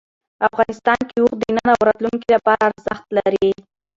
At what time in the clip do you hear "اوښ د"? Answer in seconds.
1.21-1.43